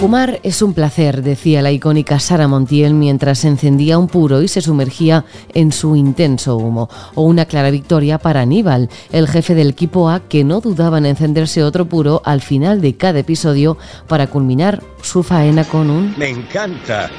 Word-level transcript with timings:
Fumar 0.00 0.40
es 0.44 0.62
un 0.62 0.72
placer, 0.72 1.20
decía 1.20 1.60
la 1.60 1.72
icónica 1.72 2.18
Sara 2.20 2.48
Montiel 2.48 2.94
mientras 2.94 3.44
encendía 3.44 3.98
un 3.98 4.08
puro 4.08 4.40
y 4.40 4.48
se 4.48 4.62
sumergía 4.62 5.26
en 5.52 5.72
su 5.72 5.94
intenso 5.94 6.56
humo. 6.56 6.88
O 7.14 7.24
una 7.24 7.44
clara 7.44 7.70
victoria 7.70 8.16
para 8.16 8.40
Aníbal, 8.40 8.88
el 9.12 9.28
jefe 9.28 9.54
del 9.54 9.68
equipo 9.68 10.08
A, 10.08 10.20
que 10.20 10.42
no 10.42 10.62
dudaba 10.62 10.96
en 10.96 11.04
encenderse 11.04 11.62
otro 11.62 11.84
puro 11.84 12.22
al 12.24 12.40
final 12.40 12.80
de 12.80 12.96
cada 12.96 13.18
episodio 13.18 13.76
para 14.08 14.28
culminar 14.28 14.82
su 15.02 15.22
faena 15.22 15.64
con 15.64 15.90
un... 15.90 16.14
Me 16.16 16.30
encanta 16.30 17.10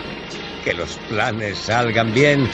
que 0.66 0.73
los 0.73 0.98
planes 1.07 1.59
salgan 1.59 2.11
bien. 2.16 2.50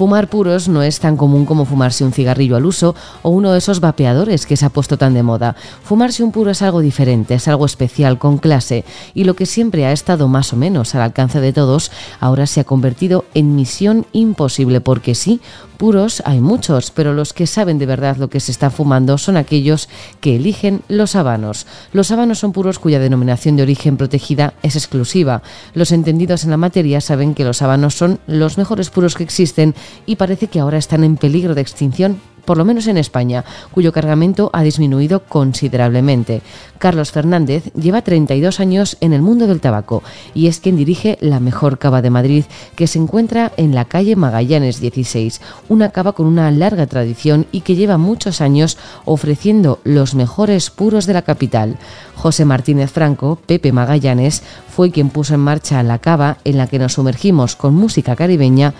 Fumar 0.00 0.28
puros 0.28 0.66
no 0.66 0.82
es 0.82 0.98
tan 0.98 1.18
común 1.18 1.44
como 1.44 1.66
fumarse 1.66 2.04
un 2.04 2.14
cigarrillo 2.14 2.56
al 2.56 2.64
uso 2.64 2.94
o 3.20 3.28
uno 3.28 3.52
de 3.52 3.58
esos 3.58 3.80
vapeadores 3.80 4.46
que 4.46 4.56
se 4.56 4.64
ha 4.64 4.70
puesto 4.70 4.96
tan 4.96 5.12
de 5.12 5.22
moda. 5.22 5.56
Fumarse 5.82 6.22
un 6.24 6.32
puro 6.32 6.50
es 6.50 6.62
algo 6.62 6.80
diferente, 6.80 7.34
es 7.34 7.48
algo 7.48 7.66
especial, 7.66 8.18
con 8.18 8.38
clase, 8.38 8.86
y 9.12 9.24
lo 9.24 9.36
que 9.36 9.44
siempre 9.44 9.84
ha 9.84 9.92
estado 9.92 10.26
más 10.26 10.54
o 10.54 10.56
menos 10.56 10.94
al 10.94 11.02
alcance 11.02 11.38
de 11.42 11.52
todos, 11.52 11.92
ahora 12.18 12.46
se 12.46 12.60
ha 12.60 12.64
convertido 12.64 13.26
en 13.34 13.54
misión 13.54 14.06
imposible, 14.12 14.80
porque 14.80 15.14
sí, 15.14 15.42
puros 15.80 16.22
hay 16.26 16.42
muchos, 16.42 16.90
pero 16.90 17.14
los 17.14 17.32
que 17.32 17.46
saben 17.46 17.78
de 17.78 17.86
verdad 17.86 18.18
lo 18.18 18.28
que 18.28 18.38
se 18.38 18.52
está 18.52 18.68
fumando 18.68 19.16
son 19.16 19.38
aquellos 19.38 19.88
que 20.20 20.36
eligen 20.36 20.82
los 20.88 21.16
habanos. 21.16 21.66
Los 21.94 22.10
habanos 22.10 22.38
son 22.38 22.52
puros 22.52 22.78
cuya 22.78 22.98
denominación 22.98 23.56
de 23.56 23.62
origen 23.62 23.96
protegida 23.96 24.52
es 24.62 24.76
exclusiva. 24.76 25.40
Los 25.72 25.90
entendidos 25.90 26.44
en 26.44 26.50
la 26.50 26.58
materia 26.58 27.00
saben 27.00 27.34
que 27.34 27.44
los 27.44 27.62
habanos 27.62 27.94
son 27.94 28.20
los 28.26 28.58
mejores 28.58 28.90
puros 28.90 29.14
que 29.14 29.24
existen 29.24 29.74
y 30.06 30.16
parece 30.16 30.48
que 30.48 30.60
ahora 30.60 30.78
están 30.78 31.04
en 31.04 31.16
peligro 31.16 31.54
de 31.54 31.60
extinción 31.60 32.20
por 32.44 32.58
lo 32.58 32.64
menos 32.64 32.86
en 32.86 32.96
España, 32.96 33.44
cuyo 33.70 33.92
cargamento 33.92 34.50
ha 34.52 34.62
disminuido 34.62 35.22
considerablemente. 35.24 36.42
Carlos 36.78 37.12
Fernández 37.12 37.72
lleva 37.74 38.02
32 38.02 38.60
años 38.60 38.96
en 39.00 39.12
el 39.12 39.22
mundo 39.22 39.46
del 39.46 39.60
tabaco 39.60 40.02
y 40.34 40.46
es 40.46 40.58
quien 40.58 40.76
dirige 40.76 41.18
la 41.20 41.38
mejor 41.38 41.78
cava 41.78 42.02
de 42.02 42.10
Madrid, 42.10 42.44
que 42.74 42.86
se 42.86 42.98
encuentra 42.98 43.52
en 43.56 43.74
la 43.74 43.84
calle 43.84 44.16
Magallanes 44.16 44.80
16, 44.80 45.40
una 45.68 45.90
cava 45.90 46.12
con 46.12 46.26
una 46.26 46.50
larga 46.50 46.86
tradición 46.86 47.46
y 47.52 47.60
que 47.60 47.76
lleva 47.76 47.98
muchos 47.98 48.40
años 48.40 48.78
ofreciendo 49.04 49.78
los 49.84 50.14
mejores 50.14 50.70
puros 50.70 51.06
de 51.06 51.12
la 51.12 51.22
capital. 51.22 51.76
José 52.16 52.44
Martínez 52.44 52.90
Franco, 52.90 53.38
Pepe 53.46 53.72
Magallanes, 53.72 54.42
fue 54.68 54.90
quien 54.90 55.10
puso 55.10 55.34
en 55.34 55.40
marcha 55.40 55.82
la 55.82 55.98
cava 55.98 56.38
en 56.44 56.58
la 56.58 56.66
que 56.66 56.78
nos 56.78 56.94
sumergimos 56.94 57.56
con 57.56 57.74
música 57.74 58.16
caribeña 58.16 58.74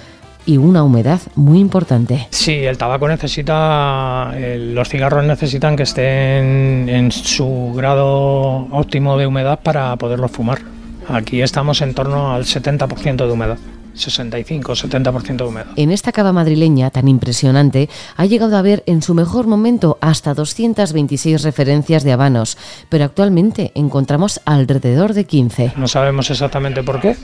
y 0.47 0.57
una 0.57 0.83
humedad 0.83 1.21
muy 1.35 1.59
importante. 1.59 2.27
Sí, 2.31 2.53
el 2.53 2.79
tabaco 2.79 3.09
necesita, 3.09 4.33
los 4.35 4.89
cigarros 4.89 5.25
necesitan 5.25 5.77
que 5.77 5.85
estén 5.85 6.89
en 6.89 7.13
su 7.13 7.73
grado 7.75 8.67
óptimo 8.71 9.17
de 9.19 9.27
humedad 9.27 9.61
para 9.63 9.95
poderlos 9.97 10.31
fumar. 10.31 10.61
Aquí 11.09 11.43
estamos 11.43 11.81
en 11.83 11.95
torno 11.95 12.33
al 12.33 12.45
70% 12.45 13.27
de 13.27 13.33
humedad. 13.33 13.59
65-70% 13.93 15.37
de 15.37 15.45
humedad. 15.45 15.67
En 15.77 15.91
esta 15.91 16.13
cava 16.13 16.33
madrileña 16.33 16.91
tan 16.91 17.09
impresionante 17.09 17.89
ha 18.17 18.25
llegado 18.25 18.57
a 18.57 18.61
haber 18.61 18.83
en 18.87 19.03
su 19.03 19.15
mejor 19.15 19.47
momento 19.47 19.99
hasta 20.01 20.33
226 20.33 21.43
referencias 21.43 22.05
de 22.05 22.13
habanos, 22.13 22.57
pero 22.89 23.05
actualmente 23.05 23.73
encontramos 23.75 24.41
alrededor 24.45 25.13
de 25.13 25.25
15. 25.25 25.73
No 25.77 25.89
sabemos 25.89 26.31
exactamente 26.31 26.83
por 26.83 27.01
qué, 27.01 27.17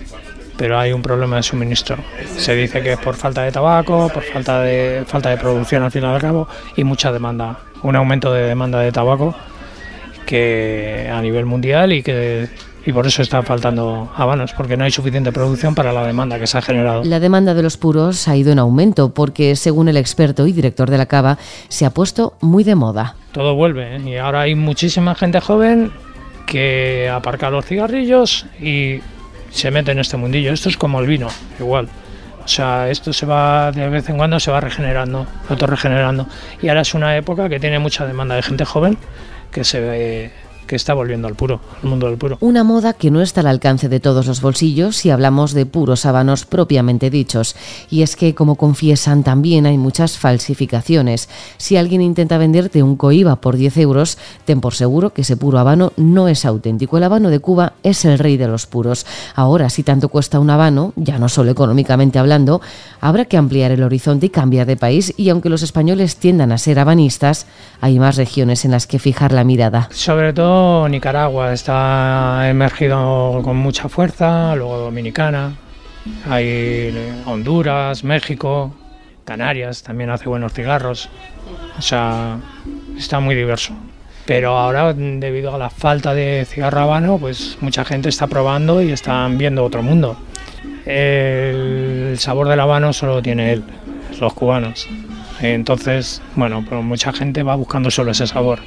pero 0.56 0.78
hay 0.78 0.92
un 0.92 1.02
problema 1.02 1.36
de 1.36 1.42
suministro. 1.42 1.96
Se 2.36 2.54
dice 2.54 2.82
que 2.82 2.92
es 2.92 2.98
por 2.98 3.14
falta 3.14 3.42
de 3.42 3.52
tabaco, 3.52 4.10
por 4.12 4.22
falta 4.22 4.60
de, 4.60 5.04
falta 5.06 5.30
de 5.30 5.36
producción 5.36 5.82
al 5.82 5.90
fin 5.90 6.02
y 6.02 6.06
al 6.06 6.20
cabo 6.20 6.48
y 6.76 6.84
mucha 6.84 7.12
demanda, 7.12 7.58
un 7.82 7.96
aumento 7.96 8.32
de 8.32 8.42
demanda 8.42 8.80
de 8.80 8.92
tabaco 8.92 9.34
que 10.26 11.08
a 11.12 11.20
nivel 11.22 11.46
mundial 11.46 11.92
y 11.92 12.02
que 12.02 12.48
y 12.86 12.92
por 12.92 13.04
eso 13.04 13.20
están 13.20 13.42
faltando 13.42 14.12
habanos, 14.14 14.52
porque 14.52 14.76
no 14.76 14.84
hay 14.84 14.92
suficiente 14.92 15.32
producción 15.32 15.74
para 15.74 15.92
la 15.92 16.06
demanda 16.06 16.38
que 16.38 16.46
se 16.46 16.56
ha 16.56 16.62
generado. 16.62 17.02
La 17.02 17.18
demanda 17.18 17.52
de 17.52 17.62
los 17.64 17.76
puros 17.76 18.28
ha 18.28 18.36
ido 18.36 18.52
en 18.52 18.60
aumento 18.60 19.12
porque, 19.12 19.56
según 19.56 19.88
el 19.88 19.96
experto 19.96 20.46
y 20.46 20.52
director 20.52 20.88
de 20.88 20.96
la 20.96 21.06
cava, 21.06 21.36
se 21.66 21.84
ha 21.84 21.90
puesto 21.90 22.34
muy 22.40 22.62
de 22.62 22.76
moda. 22.76 23.16
Todo 23.32 23.56
vuelve 23.56 23.96
¿eh? 23.96 24.00
y 24.06 24.16
ahora 24.18 24.42
hay 24.42 24.54
muchísima 24.54 25.16
gente 25.16 25.40
joven 25.40 25.90
que 26.46 27.10
aparca 27.12 27.50
los 27.50 27.66
cigarrillos 27.66 28.46
y 28.60 29.00
se 29.56 29.70
mete 29.70 29.92
en 29.92 29.98
este 29.98 30.16
mundillo. 30.16 30.52
Esto 30.52 30.68
es 30.68 30.76
como 30.76 31.00
el 31.00 31.06
vino, 31.06 31.28
igual. 31.58 31.88
O 32.44 32.48
sea, 32.48 32.88
esto 32.88 33.12
se 33.12 33.26
va 33.26 33.72
de 33.72 33.88
vez 33.88 34.08
en 34.08 34.16
cuando 34.16 34.38
se 34.38 34.52
va 34.52 34.60
regenerando, 34.60 35.26
autorregenerando. 35.48 36.28
Y 36.62 36.68
ahora 36.68 36.82
es 36.82 36.94
una 36.94 37.16
época 37.16 37.48
que 37.48 37.58
tiene 37.58 37.78
mucha 37.80 38.06
demanda 38.06 38.36
de 38.36 38.42
gente 38.42 38.64
joven 38.64 38.96
que 39.50 39.64
se 39.64 40.30
que 40.66 40.76
está 40.76 40.94
volviendo 40.94 41.28
al 41.28 41.34
puro, 41.34 41.60
al 41.82 41.88
mundo 41.88 42.06
del 42.06 42.18
puro. 42.18 42.38
Una 42.40 42.64
moda 42.64 42.92
que 42.92 43.10
no 43.10 43.22
está 43.22 43.40
al 43.40 43.46
alcance 43.46 43.88
de 43.88 44.00
todos 44.00 44.26
los 44.26 44.40
bolsillos 44.40 44.96
si 44.96 45.10
hablamos 45.10 45.52
de 45.52 45.66
puros 45.66 46.06
habanos 46.06 46.44
propiamente 46.44 47.10
dichos. 47.10 47.56
Y 47.90 48.02
es 48.02 48.16
que, 48.16 48.34
como 48.34 48.56
confiesan, 48.56 49.22
también 49.22 49.66
hay 49.66 49.78
muchas 49.78 50.18
falsificaciones. 50.18 51.28
Si 51.56 51.76
alguien 51.76 52.02
intenta 52.02 52.38
venderte 52.38 52.82
un 52.82 52.96
coiba 52.96 53.36
por 53.36 53.56
10 53.56 53.76
euros, 53.78 54.18
ten 54.44 54.60
por 54.60 54.74
seguro 54.74 55.12
que 55.12 55.22
ese 55.22 55.36
puro 55.36 55.58
habano 55.58 55.92
no 55.96 56.28
es 56.28 56.44
auténtico. 56.44 56.96
El 56.96 57.04
habano 57.04 57.30
de 57.30 57.40
Cuba 57.40 57.74
es 57.82 58.04
el 58.04 58.18
rey 58.18 58.36
de 58.36 58.48
los 58.48 58.66
puros. 58.66 59.06
Ahora, 59.34 59.70
si 59.70 59.82
tanto 59.82 60.08
cuesta 60.08 60.40
un 60.40 60.50
habano, 60.50 60.92
ya 60.96 61.18
no 61.18 61.28
solo 61.28 61.50
económicamente 61.50 62.18
hablando, 62.18 62.60
habrá 63.00 63.24
que 63.24 63.36
ampliar 63.36 63.70
el 63.70 63.82
horizonte 63.82 64.26
y 64.26 64.30
cambiar 64.30 64.66
de 64.66 64.76
país. 64.76 65.14
Y 65.16 65.28
aunque 65.28 65.48
los 65.48 65.62
españoles 65.62 66.16
tiendan 66.16 66.52
a 66.52 66.58
ser 66.58 66.78
habanistas, 66.78 67.46
hay 67.80 67.98
más 67.98 68.16
regiones 68.16 68.64
en 68.64 68.70
las 68.72 68.86
que 68.86 68.98
fijar 68.98 69.32
la 69.32 69.44
mirada. 69.44 69.88
Sobre 69.92 70.32
todo 70.32 70.55
Nicaragua 70.88 71.52
está 71.52 72.48
emergido 72.48 73.40
con 73.42 73.56
mucha 73.56 73.88
fuerza, 73.88 74.54
luego 74.56 74.78
Dominicana, 74.78 75.54
hay 76.28 76.94
Honduras, 77.26 78.04
México, 78.04 78.74
Canarias 79.24 79.82
también 79.82 80.10
hace 80.10 80.28
buenos 80.28 80.52
cigarros, 80.52 81.08
o 81.78 81.82
sea, 81.82 82.38
está 82.96 83.20
muy 83.20 83.34
diverso. 83.34 83.74
Pero 84.24 84.56
ahora, 84.56 84.92
debido 84.92 85.54
a 85.54 85.58
la 85.58 85.70
falta 85.70 86.14
de 86.14 86.44
cigarro 86.44 86.80
habano, 86.80 87.18
pues 87.18 87.58
mucha 87.60 87.84
gente 87.84 88.08
está 88.08 88.26
probando 88.26 88.82
y 88.82 88.90
están 88.92 89.38
viendo 89.38 89.64
otro 89.64 89.82
mundo. 89.82 90.16
El 90.84 92.16
sabor 92.18 92.48
del 92.48 92.60
habano 92.60 92.92
solo 92.92 93.22
tiene 93.22 93.52
él, 93.52 93.64
los 94.20 94.32
cubanos. 94.32 94.88
Entonces, 95.40 96.22
bueno, 96.34 96.64
pues 96.68 96.82
mucha 96.82 97.12
gente 97.12 97.42
va 97.42 97.54
buscando 97.54 97.90
solo 97.90 98.12
ese 98.12 98.26
sabor 98.26 98.60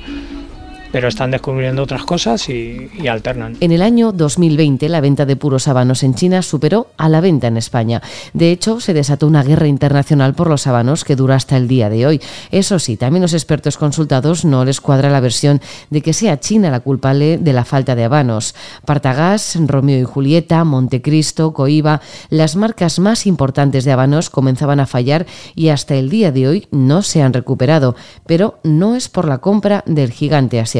pero 0.91 1.07
están 1.07 1.31
descubriendo 1.31 1.83
otras 1.83 2.03
cosas 2.03 2.49
y, 2.49 2.89
alternan. 3.07 3.57
En 3.59 3.71
el 3.71 3.81
año 3.81 4.11
2020 4.11 4.89
la 4.89 5.01
venta 5.01 5.25
de 5.25 5.35
puros 5.35 5.67
habanos 5.67 6.03
en 6.03 6.15
China 6.15 6.41
superó 6.41 6.87
a 6.97 7.09
la 7.09 7.21
venta 7.21 7.47
en 7.47 7.57
España. 7.57 8.01
De 8.33 8.51
hecho, 8.51 8.79
se 8.79 8.93
desató 8.93 9.27
una 9.27 9.43
guerra 9.43 9.67
internacional 9.67 10.33
por 10.33 10.49
los 10.49 10.67
habanos 10.67 11.03
que 11.03 11.15
dura 11.15 11.35
hasta 11.35 11.57
el 11.57 11.67
día 11.67 11.89
de 11.89 12.05
hoy. 12.05 12.21
Eso 12.51 12.79
sí, 12.79 12.97
también 12.97 13.21
los 13.21 13.33
expertos 13.33 13.77
consultados 13.77 14.45
no 14.45 14.65
les 14.65 14.81
cuadra 14.81 15.09
la 15.09 15.19
versión 15.19 15.61
de 15.89 16.01
que 16.01 16.13
sea 16.13 16.39
China 16.39 16.69
la 16.69 16.79
culpable 16.79 17.37
de 17.37 17.53
la 17.53 17.65
falta 17.65 17.95
de 17.95 18.03
habanos. 18.03 18.55
Partagás, 18.85 19.57
Romeo 19.65 19.99
y 19.99 20.03
Julieta, 20.03 20.63
Montecristo, 20.63 21.53
Coiba, 21.53 22.01
las 22.29 22.55
marcas 22.55 22.99
más 22.99 23.25
importantes 23.25 23.85
de 23.85 23.91
habanos 23.91 24.29
comenzaban 24.29 24.79
a 24.79 24.87
fallar 24.87 25.25
y 25.55 25.69
hasta 25.69 25.95
el 25.95 26.09
día 26.09 26.31
de 26.31 26.47
hoy 26.47 26.67
no 26.71 27.01
se 27.01 27.21
han 27.21 27.33
recuperado, 27.33 27.95
pero 28.25 28.59
no 28.63 28.95
es 28.95 29.09
por 29.09 29.27
la 29.27 29.39
compra 29.39 29.83
del 29.85 30.11
gigante 30.11 30.59
asiático. 30.59 30.78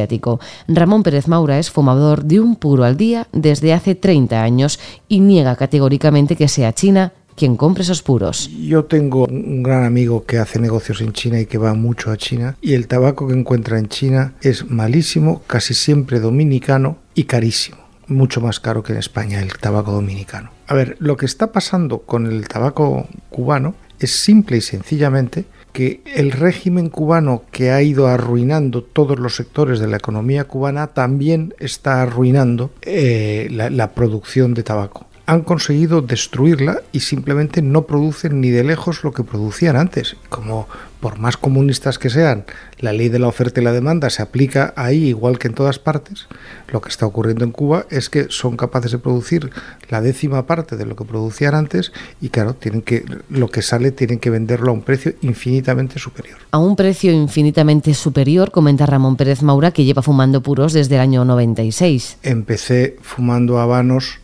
Ramón 0.68 1.04
Pérez 1.04 1.28
Maura 1.28 1.60
es 1.60 1.70
fumador 1.70 2.24
de 2.24 2.40
un 2.40 2.56
puro 2.56 2.84
al 2.84 2.98
día 2.98 3.28
desde 3.32 3.74
hace 3.74 3.96
30 3.96 4.42
años 4.42 4.80
y 5.08 5.20
niega 5.20 5.56
categóricamente 5.56 6.36
que 6.36 6.48
sea 6.48 6.74
China 6.74 7.14
quien 7.40 7.56
compre 7.56 7.84
esos 7.84 8.04
puros. 8.04 8.50
Yo 8.50 8.84
tengo 8.84 9.26
un 9.26 9.64
gran 9.64 9.86
amigo 9.86 10.26
que 10.26 10.40
hace 10.40 10.60
negocios 10.60 11.00
en 11.00 11.14
China 11.14 11.40
y 11.40 11.46
que 11.46 11.58
va 11.58 11.74
mucho 11.74 12.12
a 12.12 12.18
China 12.18 12.58
y 12.62 12.74
el 12.74 12.88
tabaco 12.88 13.28
que 13.28 13.34
encuentra 13.34 13.80
en 13.80 13.88
China 13.88 14.34
es 14.42 14.70
malísimo, 14.70 15.42
casi 15.48 15.74
siempre 15.74 16.20
dominicano 16.20 16.98
y 17.16 17.24
carísimo. 17.24 17.78
Mucho 18.08 18.42
más 18.42 18.60
caro 18.60 18.84
que 18.84 18.92
en 18.92 19.00
España 19.00 19.42
el 19.42 19.54
tabaco 19.54 19.94
dominicano. 19.94 20.52
A 20.68 20.74
ver, 20.74 20.98
lo 21.00 21.16
que 21.16 21.26
está 21.26 21.54
pasando 21.54 22.00
con 22.00 22.26
el 22.26 22.46
tabaco 22.50 23.08
cubano 23.30 23.76
es 24.00 24.12
simple 24.12 24.58
y 24.58 24.62
sencillamente 24.62 25.46
que 25.72 26.02
el 26.06 26.32
régimen 26.32 26.90
cubano 26.90 27.44
que 27.52 27.72
ha 27.72 27.82
ido 27.82 28.08
arruinando 28.08 28.84
todos 28.84 29.20
los 29.20 29.36
sectores 29.36 29.80
de 29.80 29.88
la 29.88 29.98
economía 29.98 30.46
cubana 30.46 30.88
también 30.88 31.54
está 31.60 32.02
arruinando 32.02 32.72
eh, 32.82 33.48
la, 33.52 33.92
producción 33.94 34.54
de 34.54 34.64
tabaco. 34.64 35.09
Han 35.30 35.42
conseguido 35.42 36.02
destruirla 36.02 36.82
y 36.92 37.02
simplemente 37.02 37.62
no 37.62 37.84
producen 37.84 38.42
ni 38.42 38.50
de 38.50 38.64
lejos 38.64 39.04
lo 39.04 39.12
que 39.12 39.24
producían 39.24 39.76
antes. 39.76 40.16
Como 40.30 40.68
por 41.00 41.20
más 41.20 41.38
comunistas 41.38 42.00
que 42.00 42.10
sean, 42.10 42.46
la 42.80 42.94
ley 42.94 43.10
de 43.10 43.20
la 43.20 43.28
oferta 43.28 43.62
y 43.62 43.64
la 43.64 43.72
demanda 43.72 44.10
se 44.10 44.24
aplica 44.24 44.74
ahí 44.76 45.06
igual 45.10 45.38
que 45.38 45.48
en 45.48 45.54
todas 45.54 45.78
partes, 45.78 46.28
lo 46.68 46.82
que 46.82 46.90
está 46.90 47.06
ocurriendo 47.06 47.46
en 47.46 47.52
Cuba 47.52 47.86
es 47.92 48.10
que 48.10 48.26
son 48.30 48.58
capaces 48.58 48.92
de 48.92 48.98
producir 48.98 49.52
la 49.90 50.02
décima 50.02 50.48
parte 50.48 50.78
de 50.78 50.88
lo 50.88 50.96
que 50.96 51.06
producían 51.06 51.54
antes 51.54 51.92
y 52.20 52.30
claro, 52.30 52.56
tienen 52.56 52.82
que 52.82 53.06
lo 53.30 53.50
que 53.50 53.62
sale 53.62 53.92
tienen 53.92 54.18
que 54.18 54.32
venderlo 54.32 54.72
a 54.72 54.74
un 54.74 54.82
precio 54.82 55.14
infinitamente 55.22 56.00
superior. 56.00 56.40
A 56.50 56.58
un 56.58 56.76
precio 56.76 57.12
infinitamente 57.12 57.94
superior, 57.94 58.50
comenta 58.50 58.88
Ramón 58.88 59.16
Pérez 59.16 59.44
Maura 59.44 59.70
que 59.70 59.86
lleva 59.86 60.02
fumando 60.02 60.42
puros 60.42 60.74
desde 60.74 60.96
el 60.96 61.02
año 61.02 61.24
96. 61.24 62.18
Empecé 62.24 62.98
fumando 63.04 63.60
habanos 63.60 64.20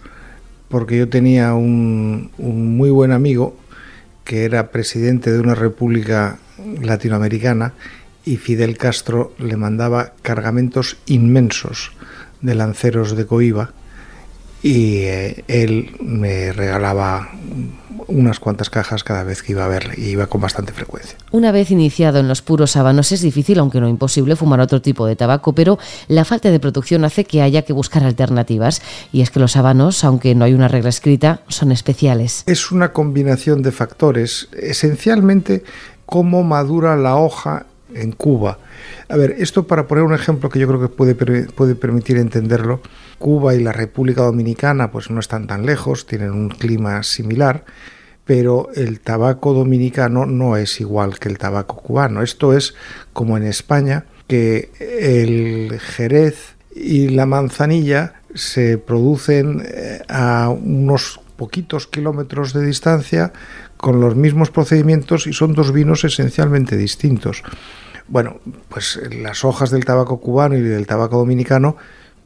porque 0.75 0.97
yo 0.97 1.07
tenía 1.07 1.53
un, 1.53 2.31
muy 2.37 2.89
buen 2.89 3.13
amigo 3.13 3.55
que 4.25 4.43
era 4.43 4.71
presidente 4.71 5.31
de 5.31 5.39
una 5.39 5.55
república 5.55 6.37
latinoamericana 6.81 7.71
y 8.25 8.35
Fidel 8.35 8.77
Castro 8.77 9.31
le 9.37 9.55
mandaba 9.55 10.11
cargamentos 10.21 10.97
inmensos 11.05 11.93
de 12.41 12.55
lanceros 12.55 13.15
de 13.15 13.25
coiba 13.25 13.71
y 14.61 15.03
eh, 15.03 15.45
él 15.47 15.95
me 16.01 16.51
regalaba 16.51 17.29
unas 18.07 18.39
cuantas 18.39 18.69
cajas 18.69 19.03
cada 19.03 19.23
vez 19.23 19.41
que 19.41 19.53
iba 19.53 19.65
a 19.65 19.67
verle 19.67 19.95
y 19.97 20.09
iba 20.09 20.27
con 20.27 20.41
bastante 20.41 20.73
frecuencia. 20.73 21.17
Una 21.31 21.51
vez 21.51 21.71
iniciado 21.71 22.19
en 22.19 22.27
los 22.27 22.41
puros 22.41 22.75
habanos 22.75 23.11
es 23.11 23.21
difícil, 23.21 23.59
aunque 23.59 23.79
no 23.79 23.87
imposible, 23.87 24.35
fumar 24.35 24.59
otro 24.59 24.81
tipo 24.81 25.05
de 25.05 25.15
tabaco, 25.15 25.53
pero 25.53 25.79
la 26.07 26.25
falta 26.25 26.51
de 26.51 26.59
producción 26.59 27.05
hace 27.05 27.25
que 27.25 27.41
haya 27.41 27.63
que 27.63 27.73
buscar 27.73 28.03
alternativas. 28.03 28.81
Y 29.11 29.21
es 29.21 29.31
que 29.31 29.39
los 29.39 29.55
habanos, 29.57 30.03
aunque 30.03 30.35
no 30.35 30.45
hay 30.45 30.53
una 30.53 30.67
regla 30.67 30.89
escrita, 30.89 31.41
son 31.47 31.71
especiales. 31.71 32.43
Es 32.45 32.71
una 32.71 32.93
combinación 32.93 33.61
de 33.61 33.71
factores, 33.71 34.49
esencialmente 34.53 35.63
cómo 36.05 36.43
madura 36.43 36.95
la 36.95 37.17
hoja 37.17 37.65
en 37.93 38.11
Cuba. 38.11 38.59
A 39.09 39.17
ver, 39.17 39.35
esto 39.37 39.67
para 39.67 39.87
poner 39.87 40.03
un 40.03 40.13
ejemplo 40.13 40.49
que 40.49 40.59
yo 40.59 40.67
creo 40.67 40.81
que 40.81 40.87
puede, 40.87 41.15
puede 41.15 41.75
permitir 41.75 42.17
entenderlo, 42.17 42.81
Cuba 43.19 43.55
y 43.55 43.61
la 43.61 43.71
República 43.71 44.23
Dominicana 44.23 44.91
pues 44.91 45.09
no 45.09 45.19
están 45.19 45.47
tan 45.47 45.65
lejos, 45.65 46.05
tienen 46.05 46.31
un 46.31 46.49
clima 46.49 47.03
similar, 47.03 47.65
pero 48.25 48.69
el 48.75 48.99
tabaco 48.99 49.53
dominicano 49.53 50.25
no 50.25 50.57
es 50.57 50.81
igual 50.81 51.19
que 51.19 51.29
el 51.29 51.37
tabaco 51.37 51.77
cubano. 51.77 52.23
Esto 52.23 52.53
es 52.53 52.73
como 53.13 53.37
en 53.37 53.43
España, 53.43 54.05
que 54.27 54.71
el 54.79 55.79
jerez 55.79 56.55
y 56.75 57.09
la 57.09 57.25
manzanilla 57.25 58.21
se 58.33 58.77
producen 58.77 59.63
eh, 59.65 60.01
a 60.09 60.49
unos 60.49 61.21
poquitos 61.35 61.87
kilómetros 61.87 62.53
de 62.53 62.65
distancia 62.65 63.31
con 63.85 64.01
los 64.01 64.15
mismos 64.15 64.49
procedimientos 64.49 65.27
y 65.27 65.33
son 65.33 65.53
dos 65.53 65.71
vinos 65.71 66.03
esencialmente 66.03 66.75
distintos. 66.75 67.43
Bueno, 68.07 68.39
pues 68.67 68.99
las 69.11 69.45
hojas 69.45 69.69
del 69.69 69.85
tabaco 69.85 70.19
cubano 70.19 70.57
y 70.57 70.61
del 70.61 70.87
tabaco 70.87 71.19
dominicano 71.19 71.77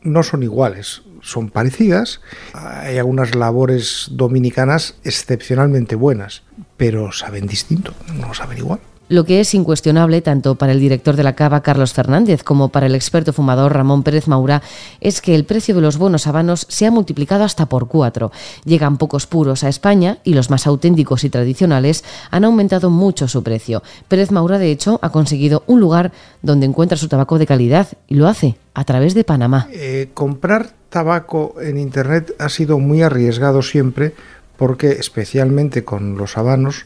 no 0.02 0.24
son 0.24 0.42
iguales, 0.42 1.02
son 1.22 1.50
parecidas. 1.50 2.22
Hay 2.54 2.98
algunas 2.98 3.36
labores 3.36 4.08
dominicanas 4.12 4.96
excepcionalmente 5.04 5.96
buenas, 5.96 6.44
pero 6.78 7.12
saben 7.12 7.46
distinto, 7.46 7.94
no 8.16 8.34
saben 8.34 8.60
igual. 8.60 8.80
Lo 9.10 9.26
que 9.26 9.40
es 9.40 9.56
incuestionable 9.56 10.22
tanto 10.22 10.54
para 10.54 10.72
el 10.72 10.80
director 10.80 11.16
de 11.16 11.24
la 11.24 11.34
Cava, 11.34 11.64
Carlos 11.64 11.94
Fernández, 11.94 12.44
como 12.44 12.70
para 12.70 12.86
el 12.86 12.94
experto 12.94 13.34
fumador 13.34 13.74
Ramón 13.74 14.04
Pérez 14.04 14.28
Maura, 14.28 14.62
es 15.02 15.20
que 15.20 15.34
el 15.34 15.46
precio 15.46 15.74
de 15.74 15.82
los 15.82 15.98
buenos 15.98 16.28
habanos 16.28 16.68
se 16.70 16.86
ha 16.86 16.92
multiplicado 16.92 17.44
hasta 17.44 17.66
por 17.66 17.88
cuatro. 17.88 18.32
Llegan 18.66 18.98
pocos 18.98 19.26
puros 19.26 19.64
a 19.64 19.70
España 19.70 20.20
y 20.24 20.36
los 20.36 20.52
más 20.52 20.68
auténticos 20.68 21.24
y 21.24 21.32
tradicionales 21.32 22.04
han 22.30 22.46
aumentado 22.46 22.92
mucho 22.92 23.28
su 23.28 23.42
precio. 23.42 23.82
Pérez 24.08 24.32
Maura, 24.32 24.60
de 24.60 24.70
hecho, 24.70 25.00
ha 25.02 25.10
conseguido 25.10 25.64
un 25.66 25.80
lugar 25.80 26.12
donde 26.44 26.68
encuentra 26.68 26.96
su 26.96 27.08
tabaco 27.08 27.40
de 27.40 27.48
calidad 27.48 27.88
y 28.08 28.14
lo 28.14 28.28
hace 28.28 28.58
a 28.76 28.84
través 28.84 29.16
de 29.16 29.24
Panamá. 29.24 29.68
Eh, 29.72 30.10
comprar 30.14 30.70
tabaco 30.90 31.56
en 31.60 31.80
Internet 31.80 32.36
ha 32.38 32.50
sido 32.50 32.78
muy 32.78 33.02
arriesgado 33.02 33.64
siempre 33.64 34.14
porque 34.56 34.92
especialmente 34.92 35.84
con 35.84 36.18
los 36.18 36.38
habanos 36.38 36.86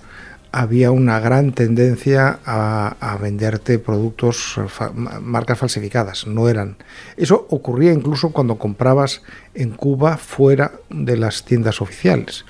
había 0.54 0.92
una 0.92 1.20
gran 1.20 1.52
tendencia 1.52 2.40
a, 2.46 3.18
venderte 3.20 3.80
productos, 3.80 4.60
marcas 5.20 5.58
falsificadas, 5.58 6.28
no 6.28 6.48
eran. 6.48 6.78
Eso 7.18 7.48
ocurría 7.50 7.92
incluso 7.92 8.30
cuando 8.30 8.60
comprabas 8.60 9.24
en 9.56 9.72
Cuba 9.72 10.18
fuera 10.18 10.74
de 10.92 11.18
las 11.18 11.44
tiendas 11.44 11.82
oficiales. 11.82 12.46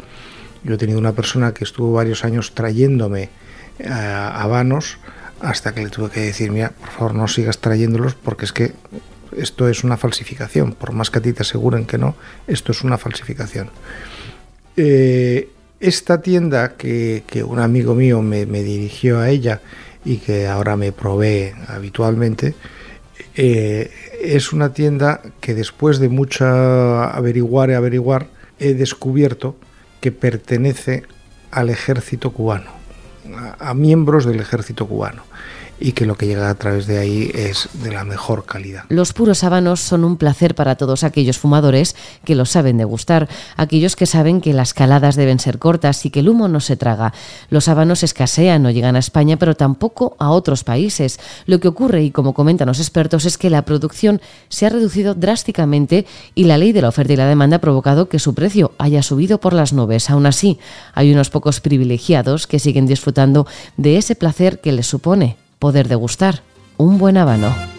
Yo 0.66 0.74
he 0.74 0.78
tenido 0.78 1.00
una 1.00 1.14
persona 1.14 1.54
que 1.54 1.64
estuvo 1.64 1.94
varios 1.94 2.26
años 2.26 2.54
trayéndome 2.54 3.30
eh, 3.80 3.90
habanos 3.90 4.98
hasta 5.40 5.74
que 5.74 5.84
le 5.84 5.90
tuve 5.90 6.10
que 6.10 6.20
decir, 6.20 6.52
mira, 6.52 6.72
por 6.72 6.90
favor 6.90 7.16
no 7.16 7.30
sigas 7.30 7.60
trayéndolos 7.60 8.16
porque 8.16 8.44
es 8.44 8.52
que 8.52 8.74
esto 9.38 9.70
es 9.70 9.86
una 9.86 9.96
falsificación, 9.96 10.74
por 10.74 10.92
más 10.92 11.10
que 11.10 11.20
a 11.20 11.22
ti 11.22 11.32
te 11.32 11.44
aseguren 11.44 11.86
que 11.86 11.98
no, 11.98 12.18
esto 12.48 12.74
es 12.74 12.84
una 12.84 12.98
falsificación. 12.98 13.70
Eh, 14.76 15.50
esta 15.84 16.22
tienda 16.22 16.78
que, 16.78 17.24
un 17.46 17.60
amigo 17.60 17.94
mío 17.94 18.22
me, 18.22 18.46
dirigió 18.46 19.20
a 19.20 19.30
ella 19.30 19.60
y 20.06 20.18
que 20.18 20.48
ahora 20.48 20.78
me 20.78 20.94
provee 20.94 21.52
habitualmente, 21.68 22.56
eh, 23.36 23.92
es 24.22 24.54
una 24.54 24.74
tienda 24.74 25.22
que 25.42 25.54
después 25.54 26.00
de 26.00 26.08
mucha 26.08 27.06
averiguar 27.06 27.70
y 27.70 27.74
averiguar 27.74 28.28
he 28.60 28.74
descubierto 28.74 29.58
que 30.00 30.14
pertenece 30.14 31.04
al 31.52 31.70
ejército 31.70 32.32
cubano, 32.32 32.72
a 33.60 33.74
miembros 33.74 34.26
del 34.26 34.40
ejército 34.40 34.88
cubano 34.88 35.24
y 35.84 35.92
que 35.92 36.06
lo 36.06 36.16
que 36.16 36.28
llega 36.28 36.50
a 36.50 36.56
través 36.56 36.88
de 36.88 36.98
ahí 36.98 37.30
es 37.36 37.68
de 37.74 37.92
la 37.92 38.06
mejor 38.06 38.46
calidad. 38.46 38.86
Los 38.88 39.12
puros 39.12 39.44
habanos 39.44 39.82
son 39.82 40.06
un 40.06 40.16
placer 40.16 40.56
para 40.56 40.78
todos 40.78 41.04
aquellos 41.04 41.38
fumadores 41.38 41.98
que 42.24 42.36
los 42.36 42.52
saben 42.52 42.78
degustar, 42.78 43.28
aquellos 43.58 43.98
que 43.98 44.06
saben 44.06 44.40
que 44.40 44.54
las 44.54 44.74
caladas 44.74 45.18
deben 45.18 45.40
ser 45.40 45.60
cortas 45.60 46.06
y 46.06 46.10
que 46.10 46.22
el 46.22 46.30
humo 46.30 46.48
no 46.48 46.62
se 46.62 46.78
traga. 46.78 47.14
Los 47.50 47.68
habanos 47.68 48.02
escasean, 48.02 48.64
no 48.64 48.72
llegan 48.72 48.96
a 48.96 49.00
España, 49.00 49.38
pero 49.38 49.56
tampoco 49.56 50.16
a 50.20 50.30
otros 50.30 50.64
países. 50.64 51.20
Lo 51.48 51.60
que 51.60 51.68
ocurre, 51.68 52.02
y 52.02 52.12
como 52.12 52.34
comentan 52.34 52.68
los 52.68 52.80
expertos, 52.80 53.26
es 53.26 53.38
que 53.38 53.50
la 53.50 53.66
producción 53.66 54.22
se 54.48 54.66
ha 54.66 54.70
reducido 54.70 55.16
drásticamente 55.16 56.06
y 56.34 56.46
la 56.46 56.58
ley 56.58 56.72
de 56.72 56.82
la 56.82 56.88
oferta 56.88 57.12
y 57.12 57.18
la 57.18 57.28
demanda 57.28 57.58
ha 57.58 57.62
provocado 57.62 58.08
que 58.08 58.20
su 58.20 58.34
precio 58.34 58.72
haya 58.78 59.04
subido 59.04 59.42
por 59.42 59.52
las 59.52 59.74
nubes. 59.74 60.10
Aún 60.10 60.28
así, 60.28 60.60
hay 60.94 61.12
unos 61.12 61.30
pocos 61.30 61.60
privilegiados 61.60 62.48
que 62.48 62.60
siguen 62.60 62.86
disfrutando 62.86 63.46
de 63.76 63.98
ese 63.98 64.16
placer 64.16 64.62
que 64.62 64.72
les 64.72 64.88
supone 64.88 65.43
poder 65.64 65.88
degustar 65.88 66.44
un 66.76 66.98
buen 66.98 67.16
habano. 67.16 67.73